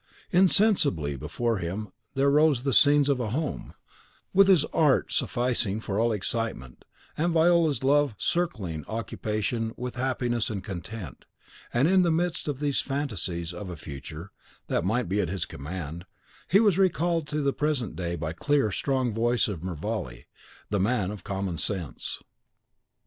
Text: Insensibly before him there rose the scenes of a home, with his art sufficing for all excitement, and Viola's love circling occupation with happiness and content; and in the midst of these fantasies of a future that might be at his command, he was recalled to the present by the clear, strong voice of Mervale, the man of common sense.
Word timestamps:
Insensibly 0.31 1.15
before 1.15 1.59
him 1.59 1.89
there 2.15 2.27
rose 2.31 2.63
the 2.63 2.73
scenes 2.73 3.07
of 3.07 3.19
a 3.19 3.29
home, 3.29 3.75
with 4.33 4.47
his 4.47 4.65
art 4.73 5.11
sufficing 5.11 5.79
for 5.79 5.99
all 5.99 6.11
excitement, 6.11 6.85
and 7.15 7.31
Viola's 7.33 7.83
love 7.83 8.15
circling 8.17 8.83
occupation 8.87 9.75
with 9.77 9.97
happiness 9.97 10.49
and 10.49 10.63
content; 10.63 11.25
and 11.71 11.87
in 11.87 12.01
the 12.01 12.09
midst 12.09 12.47
of 12.47 12.59
these 12.59 12.81
fantasies 12.81 13.53
of 13.53 13.69
a 13.69 13.77
future 13.77 14.31
that 14.65 14.83
might 14.83 15.07
be 15.07 15.21
at 15.21 15.29
his 15.29 15.45
command, 15.45 16.05
he 16.47 16.59
was 16.59 16.79
recalled 16.79 17.27
to 17.27 17.41
the 17.43 17.53
present 17.53 17.95
by 17.95 18.15
the 18.15 18.33
clear, 18.33 18.71
strong 18.71 19.13
voice 19.13 19.47
of 19.47 19.63
Mervale, 19.63 20.23
the 20.71 20.79
man 20.79 21.11
of 21.11 21.23
common 21.23 21.59
sense. 21.59 22.23